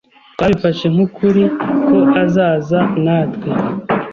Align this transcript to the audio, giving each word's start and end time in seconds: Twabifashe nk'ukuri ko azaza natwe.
Twabifashe 0.33 0.85
nk'ukuri 0.93 1.43
ko 1.85 1.97
azaza 2.23 2.79
natwe. 3.03 3.49